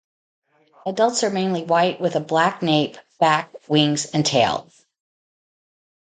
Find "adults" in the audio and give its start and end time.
0.87-1.23